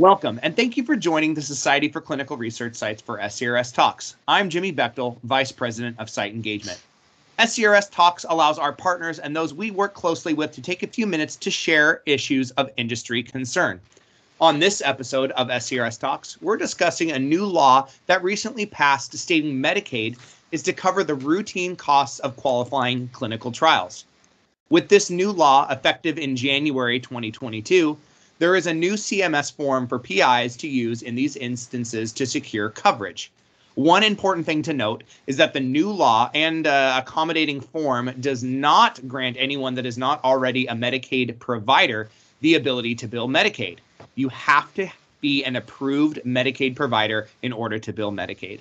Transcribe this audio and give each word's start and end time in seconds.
Welcome, 0.00 0.40
and 0.42 0.56
thank 0.56 0.78
you 0.78 0.82
for 0.82 0.96
joining 0.96 1.34
the 1.34 1.42
Society 1.42 1.90
for 1.90 2.00
Clinical 2.00 2.38
Research 2.38 2.74
Sites 2.74 3.02
for 3.02 3.18
SCRS 3.18 3.74
Talks. 3.74 4.16
I'm 4.26 4.48
Jimmy 4.48 4.72
Bechtel, 4.72 5.18
Vice 5.24 5.52
President 5.52 5.94
of 5.98 6.08
Site 6.08 6.32
Engagement. 6.32 6.80
SCRS 7.38 7.90
Talks 7.90 8.24
allows 8.26 8.58
our 8.58 8.72
partners 8.72 9.18
and 9.18 9.36
those 9.36 9.52
we 9.52 9.70
work 9.70 9.92
closely 9.92 10.32
with 10.32 10.52
to 10.52 10.62
take 10.62 10.82
a 10.82 10.86
few 10.86 11.06
minutes 11.06 11.36
to 11.36 11.50
share 11.50 12.00
issues 12.06 12.50
of 12.52 12.70
industry 12.78 13.22
concern. 13.22 13.78
On 14.40 14.58
this 14.58 14.80
episode 14.82 15.32
of 15.32 15.48
SCRS 15.48 16.00
Talks, 16.00 16.40
we're 16.40 16.56
discussing 16.56 17.10
a 17.10 17.18
new 17.18 17.44
law 17.44 17.86
that 18.06 18.24
recently 18.24 18.64
passed 18.64 19.14
stating 19.18 19.62
Medicaid 19.62 20.16
is 20.50 20.62
to 20.62 20.72
cover 20.72 21.04
the 21.04 21.14
routine 21.14 21.76
costs 21.76 22.20
of 22.20 22.36
qualifying 22.36 23.10
clinical 23.12 23.52
trials. 23.52 24.06
With 24.70 24.88
this 24.88 25.10
new 25.10 25.30
law 25.30 25.70
effective 25.70 26.16
in 26.16 26.36
January 26.36 27.00
2022, 27.00 27.98
there 28.40 28.56
is 28.56 28.66
a 28.66 28.72
new 28.72 28.94
CMS 28.94 29.52
form 29.52 29.86
for 29.86 29.98
PIs 29.98 30.56
to 30.56 30.66
use 30.66 31.02
in 31.02 31.14
these 31.14 31.36
instances 31.36 32.10
to 32.12 32.24
secure 32.24 32.70
coverage. 32.70 33.30
One 33.74 34.02
important 34.02 34.46
thing 34.46 34.62
to 34.62 34.72
note 34.72 35.04
is 35.26 35.36
that 35.36 35.52
the 35.52 35.60
new 35.60 35.90
law 35.90 36.30
and 36.34 36.66
uh, 36.66 37.02
accommodating 37.02 37.60
form 37.60 38.10
does 38.18 38.42
not 38.42 39.06
grant 39.06 39.36
anyone 39.38 39.74
that 39.74 39.84
is 39.84 39.98
not 39.98 40.24
already 40.24 40.66
a 40.66 40.72
Medicaid 40.72 41.38
provider 41.38 42.08
the 42.40 42.54
ability 42.54 42.94
to 42.96 43.06
bill 43.06 43.28
Medicaid. 43.28 43.76
You 44.14 44.30
have 44.30 44.72
to 44.74 44.88
be 45.20 45.44
an 45.44 45.56
approved 45.56 46.20
Medicaid 46.24 46.74
provider 46.74 47.28
in 47.42 47.52
order 47.52 47.78
to 47.78 47.92
bill 47.92 48.10
Medicaid. 48.10 48.60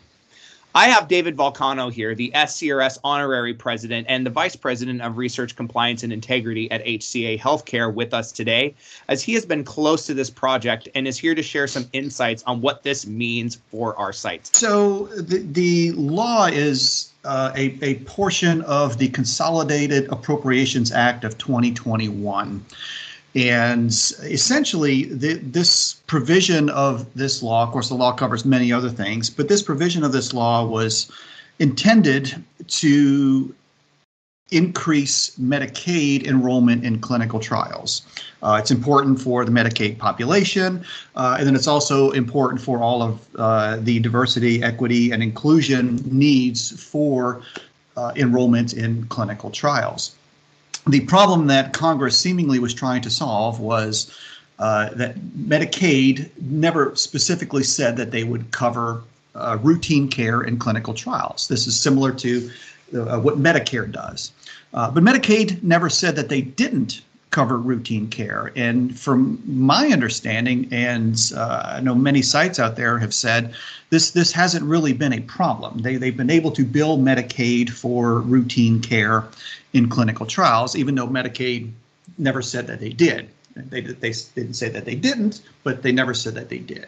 I 0.76 0.90
have 0.90 1.08
David 1.08 1.36
Vulcano 1.36 1.92
here, 1.92 2.14
the 2.14 2.32
SCRS 2.36 3.00
honorary 3.04 3.56
president 3.56 4.06
and 4.08 4.24
the 4.24 4.30
vice 4.30 4.56
president 4.56 5.02
of 5.02 5.18
research 5.18 5.56
compliance 5.56 6.04
and 6.04 6.14
integrity 6.14 6.70
at 6.70 6.86
HCA 6.86 7.40
Healthcare 7.40 7.92
with 7.92 8.14
us 8.14 8.32
today, 8.32 8.76
as 9.08 9.24
he 9.24 9.34
has 9.34 9.48
been 9.48 9.64
close 9.64 10.06
to 10.06 10.14
this 10.14 10.30
project 10.30 10.88
and 10.94 11.08
is 11.08 11.18
here 11.18 11.34
to 11.34 11.42
share 11.42 11.66
some 11.66 11.90
insights 11.92 12.44
on 12.46 12.62
what 12.62 12.84
this 12.84 13.08
means 13.08 13.58
for 13.72 13.98
our 13.98 14.14
sites. 14.14 14.58
So 14.60 15.08
the, 15.08 15.40
the 15.40 15.92
law 15.94 16.46
is 16.46 17.14
uh, 17.26 17.52
a, 17.56 17.78
a 17.82 17.96
portion 18.02 18.62
of 18.62 19.00
the 19.00 19.10
Consolidated 19.10 20.08
Appropriations 20.12 20.92
Act 20.92 21.24
of 21.24 21.38
2021. 21.40 22.64
And 23.36 23.90
essentially, 23.90 25.06
the, 25.06 25.36
this 25.36 25.96
provision 26.08 26.70
of 26.72 27.12
this 27.14 27.44
law, 27.44 27.64
of 27.64 27.72
course, 27.72 27.90
the 27.90 27.96
law 27.96 28.12
covers 28.12 28.44
many 28.44 28.72
other 28.72 28.90
things, 28.90 29.30
but 29.30 29.48
this 29.48 29.62
provision 29.62 30.04
of 30.04 30.12
this 30.12 30.34
law 30.34 30.66
was 30.66 31.12
intended 31.60 32.44
to 32.68 33.54
increase 34.52 35.36
Medicaid 35.38 36.26
enrollment 36.26 36.84
in 36.84 37.00
clinical 37.00 37.40
trials. 37.40 38.02
Uh, 38.42 38.58
it's 38.60 38.72
important 38.72 39.22
for 39.22 39.46
the 39.46 39.52
Medicaid 39.52 40.00
population, 40.00 40.84
uh, 41.16 41.36
and 41.38 41.46
then 41.46 41.56
it's 41.56 41.68
also 41.68 42.10
important 42.12 42.60
for 42.60 42.80
all 42.80 43.04
of 43.04 43.28
uh, 43.36 43.78
the 43.82 44.00
diversity, 44.00 44.64
equity, 44.64 45.12
and 45.12 45.22
inclusion 45.22 46.02
needs 46.06 46.84
for 46.84 47.44
uh, 47.96 48.12
enrollment 48.16 48.74
in 48.74 49.06
clinical 49.06 49.52
trials 49.52 50.16
the 50.92 51.02
problem 51.02 51.48
that 51.48 51.74
Congress 51.74 52.20
seemingly 52.20 52.60
was 52.60 52.74
trying 52.74 53.02
to 53.02 53.10
solve 53.10 53.60
was 53.60 54.16
uh, 54.60 54.90
that 54.96 55.16
Medicaid 55.38 56.30
never 56.42 56.96
specifically 56.96 57.64
said 57.64 57.96
that 57.98 58.12
they 58.12 58.24
would 58.24 58.52
cover 58.52 59.04
uh, 59.36 59.58
routine 59.62 60.10
care 60.10 60.42
in 60.42 60.58
clinical 60.58 60.94
trials. 60.94 61.48
This 61.48 61.68
is 61.68 61.80
similar 61.80 62.12
to 62.14 62.52
uh, 62.94 63.20
what 63.20 63.38
Medicare 63.40 63.90
does. 63.90 64.32
Uh, 64.74 64.92
but 64.92 65.04
Medicaid 65.04 65.64
never 65.64 65.90
said 65.90 66.16
that 66.16 66.30
they 66.30 66.42
didn't 66.42 67.02
cover 67.32 67.58
routine 67.58 68.08
care. 68.08 68.52
And 68.56 69.00
from 69.00 69.42
my 69.46 69.88
understanding, 69.90 70.68
and 70.72 71.20
uh, 71.36 71.74
I 71.76 71.80
know 71.80 71.94
many 71.94 72.22
sites 72.22 72.60
out 72.60 72.76
there 72.76 72.98
have 72.98 73.14
said 73.14 73.54
this 73.90 74.12
this 74.12 74.32
hasn't 74.32 74.66
really 74.66 74.94
been 74.94 75.14
a 75.14 75.22
problem. 75.22 75.80
They 75.80 75.98
they've 75.98 76.18
been 76.18 76.30
able 76.30 76.52
to 76.52 76.66
bill 76.66 76.98
Medicaid 76.98 77.70
for 77.70 78.22
routine 78.22 78.82
care 78.82 79.26
in 79.74 79.90
clinical 79.90 80.26
trials, 80.26 80.76
even 80.76 80.96
though 80.96 81.08
Medicaid 81.08 81.72
never 82.18 82.42
said 82.42 82.68
that 82.68 82.80
they 82.80 82.90
did. 82.90 83.30
They, 83.56 83.82
they 83.82 84.14
didn't 84.36 84.54
say 84.54 84.70
that 84.70 84.86
they 84.86 84.96
didn't, 84.96 85.42
but 85.64 85.84
they 85.84 85.92
never 85.92 86.14
said 86.14 86.34
that 86.36 86.50
they 86.50 86.60
did. 86.60 86.88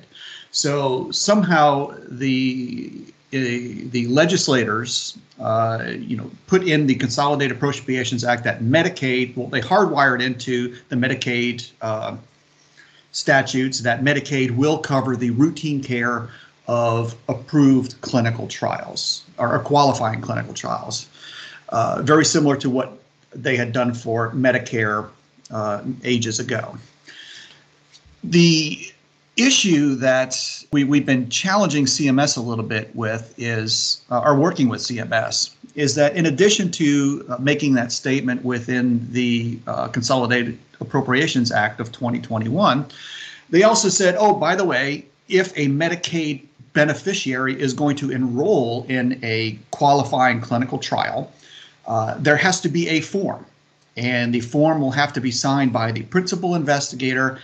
So 0.52 1.12
somehow 1.12 1.94
the 2.08 3.04
the 3.32 4.08
legislators, 4.08 5.18
uh, 5.40 5.86
you 5.98 6.18
know, 6.18 6.30
put 6.48 6.68
in 6.68 6.86
the 6.86 6.96
Consolidated 6.96 7.58
Appropriations 7.58 8.24
Act 8.24 8.44
that 8.44 8.62
Medicaid, 8.62 9.36
well, 9.36 9.48
they 9.48 9.62
hardwired 9.62 10.22
into 10.22 10.76
the 10.90 10.96
Medicaid 10.96 11.72
uh, 11.82 12.18
statutes 13.12 13.80
that 13.80 14.02
Medicaid 14.02 14.52
will 14.52 14.78
cover 14.78 15.16
the 15.16 15.30
routine 15.32 15.82
care 15.82 16.30
of 16.68 17.16
approved 17.28 18.00
clinical 18.02 18.48
trials 18.48 19.24
or, 19.38 19.58
qualifying 19.60 20.22
clinical 20.22 20.54
trials. 20.54 21.08
Uh, 21.70 22.02
very 22.04 22.26
similar 22.26 22.56
to 22.58 22.70
what 22.70 23.00
they 23.34 23.56
had 23.56 23.72
done 23.72 23.94
for 23.94 24.32
Medicare 24.32 25.10
uh, 25.50 25.82
ages 26.04 26.40
ago. 26.40 26.78
The 28.24 28.91
issue 29.44 29.96
that 29.96 30.64
we, 30.72 30.84
we've 30.84 31.06
been 31.06 31.30
challenging 31.30 31.86
CMS 31.86 32.38
a 32.38 32.42
little 32.42 32.64
bit 32.64 32.96
with 32.96 33.34
is, 33.38 34.02
uh, 34.10 34.22
or 34.24 34.36
working 34.36 34.70
with 34.70 34.82
CMS, 34.82 35.52
is 35.76 35.96
that 35.96 36.16
in 36.16 36.26
addition 36.26 36.72
to 36.72 37.26
uh, 37.30 37.38
making 37.38 37.74
that 37.76 37.92
statement 37.92 38.44
within 38.44 39.12
the 39.12 39.60
uh, 39.68 39.88
Consolidated 39.88 40.58
Appropriations 40.80 41.52
Act 41.52 41.80
of 41.80 41.92
2021, 41.92 42.86
they 43.50 43.64
also 43.64 43.90
said, 43.90 44.16
oh, 44.18 44.34
by 44.34 44.56
the 44.56 44.64
way, 44.64 45.06
if 45.28 45.52
a 45.58 45.68
Medicaid 45.68 46.46
beneficiary 46.74 47.60
is 47.60 47.74
going 47.74 47.96
to 47.98 48.12
enroll 48.12 48.86
in 48.88 49.20
a 49.24 49.60
qualifying 49.72 50.42
clinical 50.42 50.78
trial, 50.78 51.32
uh, 51.88 52.16
there 52.18 52.38
has 52.38 52.62
to 52.62 52.70
be 52.70 52.88
a 52.90 53.02
form. 53.02 53.46
And 53.98 54.34
the 54.34 54.40
form 54.40 54.80
will 54.80 54.92
have 54.92 55.12
to 55.14 55.22
be 55.22 55.32
signed 55.32 55.74
by 55.74 55.92
the 55.92 56.04
principal 56.04 56.56
investigator 56.56 57.40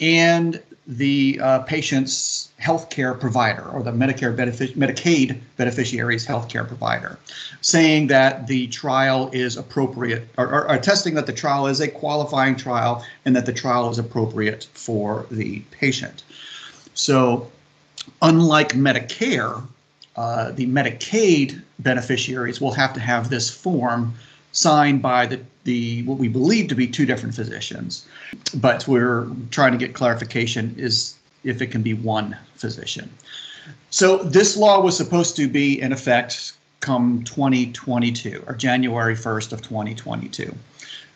and 0.00 0.62
the 0.88 1.38
uh, 1.42 1.58
patient's 1.60 2.48
healthcare 2.58 3.18
provider 3.18 3.62
or 3.68 3.82
the 3.82 3.92
Medicare 3.92 4.34
benefic- 4.34 4.74
Medicaid 4.74 5.38
beneficiary's 5.58 6.26
healthcare 6.26 6.66
provider, 6.66 7.18
saying 7.60 8.06
that 8.06 8.46
the 8.46 8.66
trial 8.68 9.28
is 9.34 9.58
appropriate 9.58 10.26
or, 10.38 10.46
or, 10.46 10.66
or, 10.66 10.74
attesting 10.74 11.14
that 11.14 11.26
the 11.26 11.32
trial 11.32 11.66
is 11.66 11.80
a 11.80 11.88
qualifying 11.88 12.56
trial 12.56 13.04
and 13.26 13.36
that 13.36 13.44
the 13.44 13.52
trial 13.52 13.90
is 13.90 13.98
appropriate 13.98 14.66
for 14.72 15.26
the 15.30 15.60
patient. 15.70 16.22
So, 16.94 17.52
unlike 18.22 18.70
Medicare, 18.70 19.62
uh, 20.16 20.52
the 20.52 20.66
Medicaid 20.66 21.62
beneficiaries 21.80 22.62
will 22.62 22.72
have 22.72 22.94
to 22.94 23.00
have 23.00 23.28
this 23.28 23.50
form 23.50 24.14
signed 24.52 25.02
by 25.02 25.26
the, 25.26 25.40
the 25.68 26.02
what 26.04 26.16
we 26.16 26.28
believe 26.28 26.66
to 26.68 26.74
be 26.74 26.86
two 26.86 27.04
different 27.04 27.34
physicians. 27.34 28.06
But 28.54 28.88
we're 28.88 29.28
trying 29.50 29.72
to 29.72 29.78
get 29.78 29.94
clarification 29.94 30.74
is 30.78 31.14
if 31.44 31.60
it 31.60 31.66
can 31.66 31.82
be 31.82 31.92
one 31.92 32.36
physician. 32.54 33.10
So 33.90 34.16
this 34.16 34.56
law 34.56 34.80
was 34.80 34.96
supposed 34.96 35.36
to 35.36 35.46
be 35.46 35.80
in 35.80 35.92
effect 35.92 36.54
come 36.80 37.22
2022 37.24 38.44
or 38.46 38.54
January 38.54 39.14
1st 39.14 39.52
of 39.52 39.60
2022. 39.60 40.54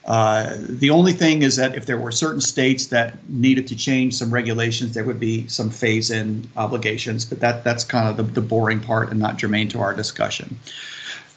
Uh, 0.05 0.57
the 0.59 0.91
only 0.91 1.13
thing 1.13 1.43
is 1.43 1.57
that 1.57 1.75
if 1.77 1.87
there 1.87 1.99
were 1.99 2.13
certain 2.13 2.41
states 2.41 2.87
that 2.89 3.17
needed 3.29 3.67
to 3.69 3.77
change 3.77 4.15
some 4.15 4.31
regulations, 4.35 4.93
there 4.93 5.05
would 5.05 5.21
be 5.21 5.47
some 5.47 5.71
phase-in 5.71 6.47
obligations, 6.57 7.25
but 7.25 7.41
that 7.41 7.65
that's 7.65 7.85
kind 7.85 8.07
of 8.09 8.17
the, 8.19 8.25
the 8.35 8.41
boring 8.41 8.81
part 8.81 9.11
and 9.11 9.19
not 9.19 9.39
germane 9.39 9.69
to 9.69 9.79
our 9.81 9.95
discussion. 9.95 10.59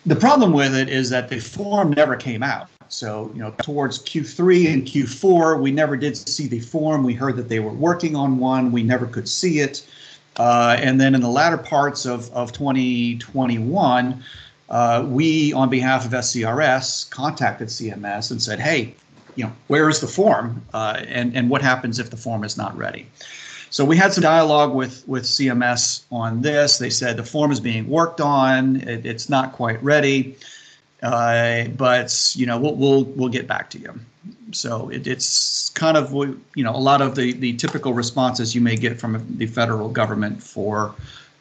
The 0.06 0.16
problem 0.16 0.52
with 0.52 0.76
it 0.76 0.90
is 0.90 1.10
that 1.12 1.30
the 1.30 1.40
form 1.40 1.92
never 1.92 2.16
came 2.16 2.44
out. 2.44 2.68
So, 2.90 3.32
you 3.34 3.42
know, 3.42 3.54
towards 3.62 4.00
Q3 4.00 4.74
and 4.74 4.84
Q4, 4.84 5.60
we 5.60 5.72
never 5.72 5.98
did 5.98 6.18
see 6.18 6.48
the 6.48 6.60
form. 6.60 7.04
We 7.04 7.14
heard 7.14 7.36
that 7.38 7.50
they 7.50 7.60
were 7.60 7.74
working 7.74 8.16
on 8.16 8.38
one. 8.38 8.72
We 8.72 8.84
never 8.84 9.06
could 9.06 9.28
see 9.28 9.60
it. 9.60 9.86
Uh, 10.38 10.78
and 10.80 11.00
then 11.00 11.16
in 11.16 11.22
the 11.22 11.30
latter 11.30 11.58
parts 11.58 12.06
of, 12.06 12.32
of 12.32 12.52
2021, 12.52 14.24
uh, 14.70 15.06
we, 15.08 15.54
on 15.54 15.70
behalf 15.70 16.06
of 16.06 16.12
SCRS, 16.12 17.10
contacted 17.10 17.70
CMS 17.70 18.32
and 18.32 18.42
said, 18.42 18.60
hey, 18.60 18.94
you 19.36 19.46
know, 19.46 19.54
where 19.68 19.90
is 19.90 20.00
the 20.00 20.08
form? 20.08 20.62
Uh, 20.74 21.04
and, 21.08 21.36
and 21.36 21.50
what 21.50 21.62
happens 21.62 22.00
if 22.00 22.10
the 22.10 22.18
form 22.18 22.44
is 22.44 22.58
not 22.58 22.76
ready? 22.78 23.08
So 23.70 23.84
we 23.84 23.98
had 23.98 24.14
some 24.14 24.22
dialogue 24.22 24.74
with 24.74 25.06
with 25.06 25.24
CMS 25.24 26.04
on 26.10 26.42
this. 26.42 26.78
They 26.78 26.90
said 26.90 27.18
the 27.18 27.26
form 27.26 27.52
is 27.52 27.60
being 27.60 27.90
worked 27.90 28.22
on. 28.22 28.78
It, 28.78 29.06
it's 29.06 29.28
not 29.28 29.52
quite 29.52 29.84
ready, 29.84 30.38
uh, 31.06 31.68
but 31.70 32.34
you 32.36 32.46
know 32.46 32.60
we'll 32.60 32.76
we'll 32.76 33.04
we'll 33.04 33.30
get 33.30 33.48
back 33.48 33.70
to 33.72 33.80
you. 33.80 33.94
So 34.52 34.90
it, 34.90 35.08
it's 35.08 35.70
kind 35.70 35.98
of 35.98 36.12
you 36.14 36.64
know 36.64 36.76
a 36.76 36.84
lot 36.90 37.02
of 37.02 37.16
the 37.16 37.34
the 37.34 37.54
typical 37.54 37.94
responses 37.94 38.56
you 38.56 38.62
may 38.62 38.76
get 38.76 39.00
from 39.00 39.26
the 39.38 39.46
federal 39.46 39.90
government 39.90 40.42
for 40.42 40.96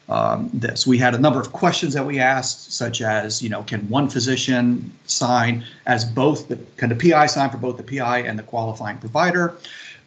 um, 0.07 0.49
this. 0.53 0.85
We 0.85 0.97
had 0.97 1.15
a 1.15 1.17
number 1.17 1.39
of 1.39 1.51
questions 1.51 1.93
that 1.93 2.05
we 2.05 2.19
asked, 2.19 2.73
such 2.73 3.01
as, 3.01 3.41
you 3.41 3.49
know, 3.49 3.63
can 3.63 3.89
one 3.89 4.07
physician 4.07 4.93
sign 5.05 5.65
as 5.87 6.05
both 6.05 6.47
the 6.47 6.57
can 6.77 6.89
the 6.89 6.95
PI 6.95 7.25
sign 7.27 7.49
for 7.49 7.57
both 7.57 7.77
the 7.77 7.83
PI 7.83 8.19
and 8.19 8.37
the 8.37 8.43
qualifying 8.43 8.97
provider? 8.97 9.57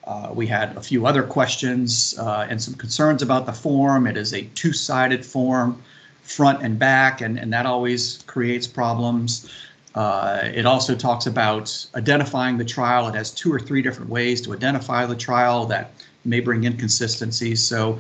Uh, 0.05 0.31
we 0.33 0.47
had 0.47 0.75
a 0.77 0.81
few 0.81 1.05
other 1.07 1.23
questions 1.23 2.17
uh, 2.19 2.47
and 2.49 2.63
some 2.63 2.75
concerns 2.75 3.23
about 3.23 3.45
the 3.45 3.53
form. 3.53 4.07
It 4.07 4.17
is 4.17 4.33
a 4.33 4.43
two-sided 4.55 5.27
form, 5.27 5.83
front 6.29 6.63
and 6.63 6.79
back, 6.79 7.23
and, 7.23 7.39
and 7.39 7.53
that 7.53 7.65
always 7.65 8.23
creates 8.27 8.67
problems. 8.67 9.51
Uh, 9.95 10.43
it 10.45 10.67
also 10.67 10.95
talks 10.95 11.27
about 11.27 11.87
identifying 11.95 12.59
the 12.59 12.65
trial. 12.65 13.09
It 13.09 13.15
has 13.15 13.31
two 13.31 13.53
or 13.53 13.59
three 13.59 13.81
different 13.81 14.11
ways 14.11 14.41
to 14.43 14.53
identify 14.53 15.07
the 15.07 15.17
trial 15.17 15.65
that 15.67 15.91
may 16.27 16.41
bring 16.41 16.65
inconsistencies. 16.65 17.63
So 17.63 17.99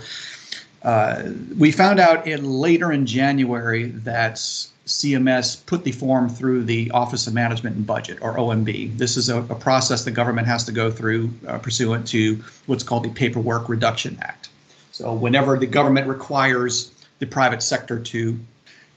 uh, 0.82 1.30
we 1.56 1.72
found 1.72 1.98
out 1.98 2.26
in, 2.26 2.44
later 2.44 2.92
in 2.92 3.06
January 3.06 3.86
that 3.86 4.34
CMS 4.34 5.64
put 5.64 5.84
the 5.84 5.92
form 5.92 6.28
through 6.28 6.64
the 6.64 6.90
Office 6.90 7.26
of 7.26 7.34
Management 7.34 7.76
and 7.76 7.86
Budget, 7.86 8.18
or 8.20 8.36
OMB. 8.36 8.96
This 8.98 9.16
is 9.16 9.30
a, 9.30 9.38
a 9.38 9.54
process 9.54 10.04
the 10.04 10.10
government 10.10 10.46
has 10.46 10.64
to 10.64 10.72
go 10.72 10.90
through 10.90 11.30
uh, 11.46 11.58
pursuant 11.58 12.06
to 12.08 12.42
what's 12.66 12.82
called 12.82 13.04
the 13.04 13.10
Paperwork 13.10 13.68
Reduction 13.68 14.18
Act. 14.20 14.50
So 14.92 15.12
whenever 15.12 15.58
the 15.58 15.66
government 15.66 16.06
requires 16.06 16.92
the 17.18 17.26
private 17.26 17.62
sector 17.62 17.98
to 17.98 18.38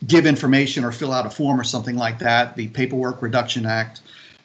give 0.08 0.26
information 0.26 0.84
or 0.84 0.92
fill 0.92 1.14
out 1.14 1.26
a 1.26 1.30
form 1.30 1.60
or 1.60 1.64
something 1.64 1.96
like 1.96 2.20
that, 2.20 2.56
the 2.56 2.68
Paperwork 2.70 3.22
Reduction 3.22 3.66
Act 3.66 4.02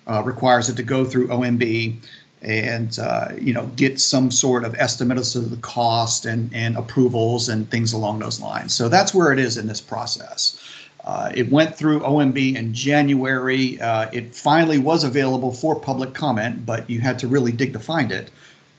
uh, 0.06 0.22
requires 0.24 0.68
it 0.68 0.76
to 0.76 0.82
go 0.82 1.04
through 1.04 1.28
OMB 1.28 1.96
and 2.42 2.98
uh, 2.98 3.28
you 3.40 3.52
know 3.52 3.66
get 3.76 3.98
some 3.98 4.30
sort 4.30 4.64
of 4.64 4.74
estimate 4.76 5.18
of 5.18 5.50
the 5.50 5.58
cost 5.62 6.26
and 6.26 6.50
and 6.54 6.76
approvals 6.76 7.48
and 7.48 7.70
things 7.70 7.92
along 7.92 8.18
those 8.18 8.40
lines. 8.40 8.74
So 8.74 8.88
that's 8.88 9.14
where 9.14 9.32
it 9.32 9.38
is 9.38 9.56
in 9.56 9.66
this 9.66 9.80
process. 9.80 10.60
Uh, 11.04 11.30
it 11.34 11.50
went 11.50 11.76
through 11.76 12.00
OMB 12.00 12.56
in 12.56 12.74
January. 12.74 13.80
Uh, 13.80 14.08
it 14.12 14.34
finally 14.34 14.78
was 14.78 15.04
available 15.04 15.52
for 15.52 15.78
public 15.78 16.14
comment, 16.14 16.66
but 16.66 16.88
you 16.90 17.00
had 17.00 17.18
to 17.20 17.28
really 17.28 17.52
dig 17.52 17.72
to 17.72 17.78
find 17.78 18.10
it. 18.10 18.30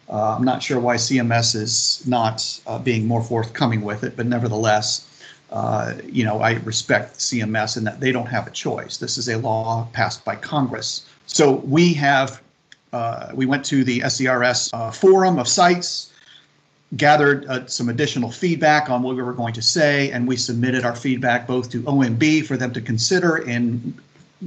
Uh, 0.10 0.36
I'm 0.38 0.46
not 0.46 0.64
sure 0.64 0.80
why 0.80 0.96
CMS 0.96 1.56
is 1.56 2.04
not 2.06 2.60
uh, 2.66 2.80
being 2.80 3.06
more 3.06 3.24
forthcoming 3.24 3.82
with 3.82 4.04
it, 4.04 4.16
but 4.16 4.26
nevertheless, 4.26 5.06
uh, 5.52 5.96
you 6.06 6.24
know, 6.24 6.42
I 6.42 6.54
respect 6.54 7.18
CMS 7.18 7.78
in 7.78 7.84
that 7.86 8.00
they 8.00 8.12
don't 8.12 8.28
have 8.28 8.48
a 8.48 8.52
choice. 8.52 8.98
This 8.98 9.18
is 9.18 9.28
a 9.30 9.38
law 9.38 9.88
passed 9.94 10.24
by 10.24 10.36
Congress. 10.36 11.06
So 11.26 11.56
we 11.56 11.94
have 11.96 12.42
uh, 12.94 13.32
we 13.34 13.46
went 13.46 13.66
to 13.66 13.84
the 13.84 14.00
SCRS 14.00 14.70
uh, 14.74 14.92
forum 14.92 15.38
of 15.38 15.48
sites, 15.48 16.14
gathered 16.96 17.46
uh, 17.48 17.68
some 17.68 17.90
additional 17.90 18.32
feedback 18.32 18.90
on 18.90 19.04
what 19.04 19.16
we 19.16 19.22
were 19.22 19.34
going 19.34 19.54
to 19.54 19.62
say, 19.62 20.10
and 20.12 20.26
we 20.28 20.38
submitted 20.38 20.86
our 20.86 20.96
feedback 20.96 21.46
both 21.48 21.70
to 21.72 21.82
OMB 21.84 22.46
for 22.46 22.56
them 22.56 22.72
to 22.72 22.82
consider 22.82 23.38
in 23.38 23.94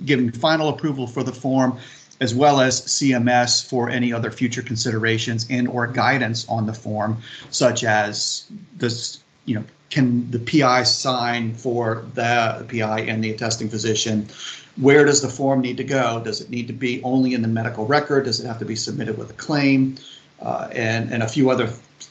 giving 0.06 0.32
final 0.32 0.70
approval 0.70 1.06
for 1.06 1.22
the 1.22 1.32
form, 1.32 1.78
as 2.20 2.34
well 2.34 2.60
as 2.60 2.82
CMS 2.82 3.66
for 3.66 3.88
any 3.88 4.12
other 4.12 4.30
future 4.30 4.62
considerations 4.62 5.46
and 5.48 5.66
or 5.68 5.86
guidance 5.86 6.46
on 6.48 6.66
the 6.66 6.74
form, 6.74 7.16
such 7.50 7.82
as 7.82 8.44
this, 8.76 9.20
you 9.46 9.54
know, 9.54 9.64
can 9.88 10.30
the 10.30 10.38
PI 10.38 10.84
sign 10.84 11.54
for 11.54 12.06
the 12.14 12.64
PI 12.70 13.00
and 13.00 13.24
the 13.24 13.30
attesting 13.30 13.68
physician? 13.68 14.28
Where 14.76 15.04
does 15.04 15.20
the 15.20 15.28
form 15.28 15.60
need 15.60 15.78
to 15.78 15.84
go? 15.84 16.22
Does 16.22 16.40
it 16.40 16.50
need 16.50 16.68
to 16.68 16.72
be 16.72 17.02
only 17.02 17.34
in 17.34 17.42
the 17.42 17.48
medical 17.48 17.86
record? 17.86 18.24
Does 18.24 18.38
it 18.38 18.46
have 18.46 18.58
to 18.60 18.64
be 18.64 18.76
submitted 18.76 19.18
with 19.18 19.30
a 19.30 19.34
claim? 19.34 19.96
Uh, 20.40 20.68
and, 20.72 21.12
and 21.12 21.22
a 21.22 21.28
few 21.28 21.50
other 21.50 21.70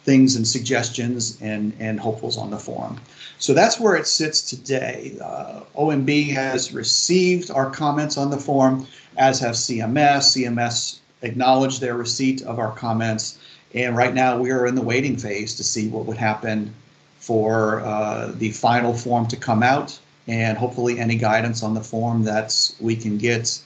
things 0.09 0.35
and 0.35 0.47
suggestions 0.47 1.37
and, 1.39 1.71
and 1.79 1.99
hopefuls 1.99 2.35
on 2.35 2.49
the 2.49 2.57
form. 2.57 2.99
So 3.37 3.53
that's 3.53 3.79
where 3.79 3.95
it 3.95 4.07
sits 4.07 4.41
today. 4.41 5.15
Uh, 5.21 5.61
OMB 5.77 6.33
has 6.33 6.73
received 6.73 7.51
our 7.51 7.69
comments 7.69 8.17
on 8.17 8.31
the 8.31 8.37
form, 8.37 8.87
as 9.17 9.39
have 9.39 9.53
CMS. 9.53 10.33
CMS 10.33 10.97
acknowledged 11.21 11.79
their 11.79 11.95
receipt 11.95 12.41
of 12.41 12.57
our 12.57 12.71
comments. 12.71 13.37
And 13.75 13.95
right 13.95 14.15
now 14.15 14.35
we 14.39 14.49
are 14.49 14.65
in 14.65 14.73
the 14.73 14.81
waiting 14.81 15.15
phase 15.15 15.53
to 15.57 15.63
see 15.63 15.87
what 15.89 16.07
would 16.07 16.17
happen 16.17 16.73
for 17.19 17.81
uh, 17.81 18.31
the 18.35 18.49
final 18.49 18.95
form 18.95 19.27
to 19.27 19.37
come 19.37 19.61
out 19.61 19.99
and 20.27 20.57
hopefully 20.57 20.99
any 20.99 21.17
guidance 21.17 21.61
on 21.61 21.75
the 21.75 21.83
form 21.83 22.23
that 22.23 22.49
we 22.79 22.95
can 22.95 23.19
get 23.19 23.61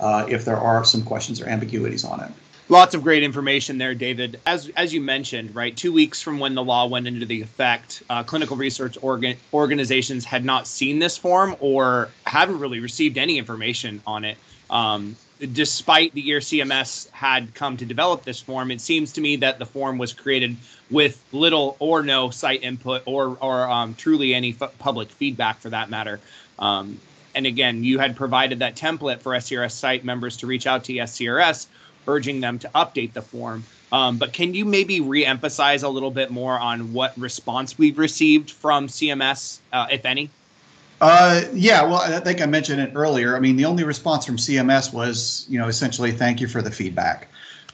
uh, 0.00 0.26
if 0.28 0.44
there 0.44 0.58
are 0.58 0.84
some 0.84 1.02
questions 1.02 1.40
or 1.40 1.46
ambiguities 1.48 2.04
on 2.04 2.20
it. 2.20 2.30
Lots 2.70 2.94
of 2.94 3.02
great 3.02 3.22
information 3.22 3.78
there, 3.78 3.94
David. 3.94 4.40
As 4.44 4.68
as 4.76 4.92
you 4.92 5.00
mentioned, 5.00 5.54
right, 5.54 5.74
two 5.74 5.90
weeks 5.90 6.20
from 6.20 6.38
when 6.38 6.54
the 6.54 6.62
law 6.62 6.86
went 6.86 7.06
into 7.06 7.24
the 7.24 7.40
effect, 7.40 8.02
uh, 8.10 8.22
clinical 8.22 8.58
research 8.58 8.98
organ- 9.00 9.38
organizations 9.54 10.26
had 10.26 10.44
not 10.44 10.66
seen 10.66 10.98
this 10.98 11.16
form 11.16 11.56
or 11.60 12.10
haven't 12.26 12.58
really 12.58 12.80
received 12.80 13.16
any 13.16 13.38
information 13.38 14.02
on 14.06 14.24
it. 14.24 14.36
Um, 14.68 15.16
despite 15.54 16.12
the 16.12 16.20
year 16.20 16.40
CMS 16.40 17.08
had 17.12 17.54
come 17.54 17.78
to 17.78 17.86
develop 17.86 18.24
this 18.24 18.40
form, 18.40 18.70
it 18.70 18.82
seems 18.82 19.12
to 19.14 19.22
me 19.22 19.36
that 19.36 19.58
the 19.58 19.66
form 19.66 19.96
was 19.96 20.12
created 20.12 20.54
with 20.90 21.24
little 21.32 21.74
or 21.78 22.02
no 22.02 22.28
site 22.28 22.62
input 22.62 23.02
or 23.06 23.38
or 23.40 23.70
um, 23.70 23.94
truly 23.94 24.34
any 24.34 24.54
f- 24.60 24.76
public 24.78 25.08
feedback 25.10 25.58
for 25.60 25.70
that 25.70 25.88
matter. 25.88 26.20
Um, 26.58 27.00
and 27.34 27.46
again, 27.46 27.82
you 27.82 27.98
had 27.98 28.14
provided 28.16 28.58
that 28.58 28.76
template 28.76 29.20
for 29.20 29.32
SCRS 29.32 29.72
site 29.72 30.04
members 30.04 30.36
to 30.38 30.46
reach 30.46 30.66
out 30.66 30.84
to 30.84 30.92
SCRS, 30.92 31.66
urging 32.08 32.40
them 32.40 32.58
to 32.58 32.68
update 32.74 33.12
the 33.12 33.22
form. 33.22 33.64
Um, 33.92 34.18
but 34.18 34.32
can 34.32 34.54
you 34.54 34.64
maybe 34.64 35.00
re-emphasize 35.00 35.82
a 35.82 35.88
little 35.88 36.10
bit 36.10 36.30
more 36.30 36.58
on 36.58 36.92
what 36.92 37.18
response 37.18 37.78
we've 37.78 37.98
received 37.98 38.50
from 38.50 38.88
CMS, 38.88 39.58
uh, 39.72 39.86
if 39.90 40.04
any? 40.04 40.30
Uh, 41.00 41.42
yeah, 41.52 41.82
well, 41.82 42.00
I 42.00 42.18
think 42.18 42.42
I 42.42 42.46
mentioned 42.46 42.80
it 42.80 42.92
earlier. 42.94 43.36
I 43.36 43.40
mean, 43.40 43.56
the 43.56 43.64
only 43.64 43.84
response 43.84 44.26
from 44.26 44.36
CMS 44.36 44.92
was, 44.92 45.46
you 45.48 45.58
know, 45.58 45.68
essentially, 45.68 46.10
thank 46.10 46.40
you 46.40 46.48
for 46.48 46.60
the 46.60 46.70
feedback. 46.70 47.28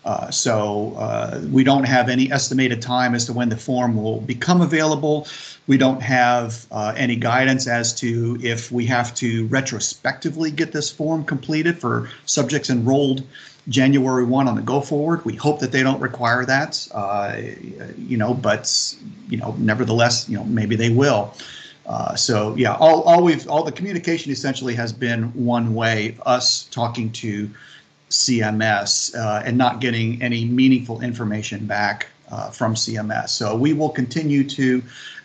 Uh, 0.04 0.30
so 0.30 0.94
uh, 0.98 1.40
we 1.50 1.64
don't 1.64 1.84
have 1.84 2.10
any 2.10 2.30
estimated 2.30 2.82
time 2.82 3.14
as 3.14 3.24
to 3.24 3.32
when 3.32 3.48
the 3.48 3.56
form 3.56 3.96
will 3.96 4.20
become 4.20 4.60
available. 4.60 5.26
We 5.66 5.78
don't 5.78 6.02
have 6.02 6.66
uh, 6.70 6.92
any 6.94 7.16
guidance 7.16 7.66
as 7.66 7.94
to 8.00 8.38
if 8.42 8.70
we 8.70 8.84
have 8.86 9.14
to 9.14 9.46
retrospectively 9.46 10.50
get 10.50 10.72
this 10.72 10.90
form 10.90 11.24
completed 11.24 11.78
for 11.78 12.10
subjects 12.26 12.68
enrolled 12.68 13.26
January 13.68 14.24
1 14.24 14.48
on 14.48 14.56
the 14.56 14.62
go 14.62 14.80
forward. 14.80 15.24
We 15.24 15.34
hope 15.34 15.60
that 15.60 15.72
they 15.72 15.82
don't 15.82 16.00
require 16.00 16.44
that, 16.44 16.86
uh, 16.92 17.36
you 17.96 18.16
know, 18.16 18.34
but, 18.34 18.94
you 19.28 19.38
know, 19.38 19.54
nevertheless, 19.58 20.28
you 20.28 20.36
know, 20.36 20.44
maybe 20.44 20.76
they 20.76 20.90
will. 20.90 21.34
Uh, 21.86 22.14
so 22.14 22.54
yeah, 22.56 22.74
all, 22.76 23.02
all 23.02 23.22
we've 23.22 23.46
all 23.48 23.62
the 23.62 23.72
communication 23.72 24.32
essentially 24.32 24.74
has 24.74 24.92
been 24.92 25.24
one 25.34 25.74
way, 25.74 26.16
us 26.24 26.64
talking 26.64 27.12
to 27.12 27.50
CMS 28.10 29.14
uh, 29.14 29.42
and 29.44 29.58
not 29.58 29.80
getting 29.80 30.22
any 30.22 30.44
meaningful 30.44 31.02
information 31.02 31.66
back 31.66 32.06
uh, 32.30 32.50
from 32.50 32.74
CMS. 32.74 33.30
So 33.30 33.54
we 33.54 33.72
will 33.72 33.90
continue 33.90 34.48
to 34.50 34.82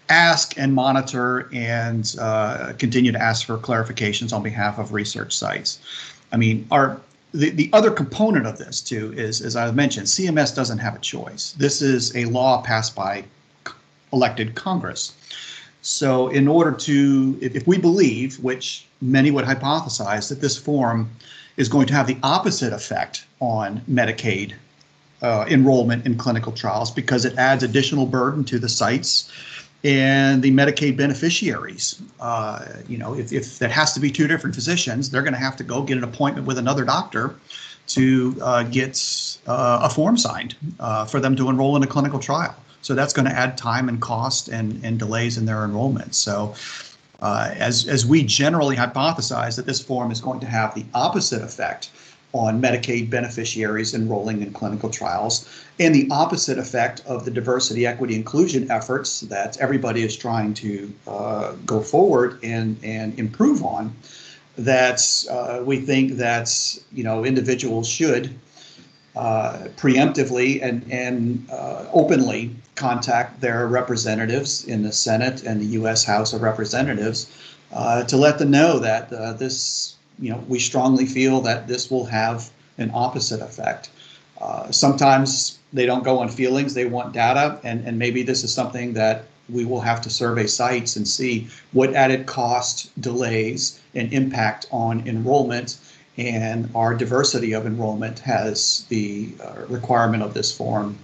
ask 0.09 0.57
and 0.57 0.73
monitor 0.73 1.49
and 1.53 2.15
uh, 2.19 2.73
continue 2.77 3.11
to 3.11 3.21
ask 3.21 3.45
for 3.45 3.57
clarifications 3.57 4.33
on 4.33 4.43
behalf 4.43 4.79
of 4.79 4.91
research 4.91 5.35
sites. 5.35 5.79
I 6.31 6.37
mean, 6.37 6.67
our 6.71 6.99
the, 7.33 7.49
the 7.51 7.69
other 7.73 7.91
component 7.91 8.45
of 8.45 8.57
this 8.57 8.81
too 8.81 9.13
is, 9.13 9.41
as 9.41 9.55
I 9.55 9.69
mentioned, 9.71 10.07
CMS 10.07 10.55
doesn't 10.55 10.79
have 10.79 10.95
a 10.95 10.99
choice. 10.99 11.53
This 11.57 11.81
is 11.81 12.15
a 12.15 12.25
law 12.25 12.61
passed 12.61 12.95
by 12.95 13.25
elected 14.11 14.55
Congress. 14.55 15.13
So 15.81 16.29
in 16.29 16.47
order 16.47 16.71
to, 16.71 17.37
if, 17.41 17.55
if 17.55 17.67
we 17.67 17.77
believe, 17.77 18.39
which 18.39 18.87
many 19.01 19.31
would 19.31 19.45
hypothesize, 19.45 20.27
that 20.29 20.41
this 20.41 20.57
form 20.57 21.09
is 21.57 21.69
going 21.69 21.87
to 21.87 21.93
have 21.93 22.07
the 22.07 22.17
opposite 22.23 22.73
effect 22.73 23.25
on 23.39 23.81
Medicaid 23.89 24.53
uh, 25.21 25.45
enrollment 25.49 26.05
in 26.05 26.17
clinical 26.17 26.51
trials 26.51 26.91
because 26.91 27.25
it 27.25 27.37
adds 27.37 27.63
additional 27.63 28.05
burden 28.05 28.43
to 28.45 28.57
the 28.59 28.69
sites 28.69 29.31
and 29.83 30.41
the 30.43 30.51
Medicaid 30.51 30.97
beneficiaries. 30.97 32.01
Uh, 32.19 32.65
you 32.87 32.97
know, 32.97 33.15
if, 33.15 33.31
if 33.31 33.59
that 33.59 33.71
has 33.71 33.93
to 33.93 33.99
be 33.99 34.11
two 34.11 34.27
different 34.27 34.55
physicians, 34.55 35.09
they're 35.09 35.21
going 35.21 35.33
to 35.33 35.39
have 35.39 35.55
to 35.57 35.63
go 35.63 35.81
get 35.83 35.97
an 35.97 36.03
appointment 36.03 36.45
with 36.45 36.57
another 36.57 36.83
doctor 36.83 37.35
to 37.87 38.37
uh, 38.41 38.63
get 38.63 39.37
uh, 39.47 39.79
a 39.83 39.89
form 39.89 40.17
signed 40.17 40.55
uh, 40.79 41.05
for 41.05 41.19
them 41.19 41.35
to 41.35 41.49
enroll 41.49 41.75
in 41.75 41.83
a 41.83 41.87
clinical 41.87 42.19
trial. 42.19 42.55
So 42.81 42.93
that's 42.93 43.13
going 43.13 43.27
to 43.27 43.33
add 43.33 43.57
time 43.57 43.89
and 43.89 44.01
cost 44.01 44.47
and, 44.47 44.83
and 44.83 44.99
delays 44.99 45.37
in 45.37 45.45
their 45.45 45.63
enrollment. 45.63 46.15
So 46.15 46.55
uh, 47.21 47.53
as, 47.55 47.87
as 47.87 48.05
we 48.05 48.23
generally 48.23 48.75
hypothesize 48.75 49.55
that 49.55 49.65
this 49.65 49.81
form 49.81 50.11
is 50.11 50.21
going 50.21 50.39
to 50.41 50.45
have 50.45 50.75
the 50.75 50.85
opposite 50.93 51.41
effect 51.41 51.89
on 52.33 52.61
Medicaid 52.61 53.09
beneficiaries 53.09 53.93
enrolling 53.93 54.41
in 54.41 54.53
clinical 54.53 54.89
trials 54.89 55.49
and 55.79 55.95
the 55.95 56.07
opposite 56.11 56.57
effect 56.57 57.01
of 57.05 57.25
the 57.25 57.31
diversity, 57.31 57.87
equity, 57.87 58.13
inclusion 58.13 58.69
efforts 58.69 59.21
that 59.21 59.57
everybody 59.59 60.03
is 60.03 60.15
trying 60.15 60.53
to 60.53 60.93
uh, 61.07 61.53
go 61.65 61.81
forward 61.81 62.37
and, 62.43 62.77
and 62.83 63.17
improve 63.17 63.63
on, 63.63 63.95
that 64.57 65.01
uh, 65.31 65.61
we 65.63 65.79
think 65.79 66.13
that 66.13 66.51
you 66.91 67.03
know 67.03 67.23
individuals 67.23 67.87
should 67.87 68.33
uh, 69.15 69.67
preemptively 69.77 70.61
and, 70.61 70.85
and 70.91 71.47
uh, 71.49 71.85
openly 71.93 72.53
contact 72.75 73.41
their 73.41 73.67
representatives 73.67 74.65
in 74.65 74.83
the 74.83 74.91
Senate 74.91 75.43
and 75.43 75.61
the 75.61 75.65
U.S. 75.65 76.03
House 76.03 76.33
of 76.33 76.41
Representatives 76.41 77.31
uh, 77.73 78.03
to 78.03 78.17
let 78.17 78.37
them 78.39 78.51
know 78.51 78.79
that 78.79 79.11
uh, 79.13 79.33
this, 79.33 79.95
you 80.19 80.29
know, 80.31 80.43
we 80.47 80.59
strongly 80.59 81.05
feel 81.05 81.41
that 81.41 81.67
this 81.67 81.89
will 81.89 82.05
have 82.05 82.49
an 82.77 82.91
opposite 82.93 83.41
effect 83.41 83.89
Uh, 84.41 84.71
sometimes 84.71 85.59
they 85.73 85.85
don't 85.85 86.03
go 86.03 86.19
on 86.19 86.29
feelings, 86.29 86.73
they 86.73 86.85
want 86.85 87.13
data, 87.13 87.59
and, 87.63 87.85
and 87.85 87.99
maybe 87.99 88.23
this 88.23 88.43
is 88.43 88.53
something 88.53 88.93
that 88.93 89.25
we 89.49 89.65
will 89.65 89.81
have 89.81 89.99
to 90.01 90.09
survey 90.09 90.47
sites 90.47 90.95
and 90.95 91.07
see 91.07 91.47
what 91.73 91.93
added 91.93 92.25
cost, 92.25 92.89
delays, 93.01 93.79
and 93.95 94.13
impact 94.13 94.65
on 94.71 95.03
enrollment 95.07 95.77
and 96.17 96.69
our 96.75 96.93
diversity 96.93 97.53
of 97.53 97.65
enrollment 97.65 98.19
has 98.19 98.85
the 98.89 99.29
uh, 99.43 99.65
requirement 99.67 100.23
of 100.23 100.33
this 100.33 100.51
form 100.55 100.97